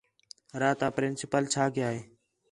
راتا 0.61 0.87
پرنسپل 0.95 1.43
چھا 1.53 1.65
کَیا 1.75 1.87
ہے 1.95 2.01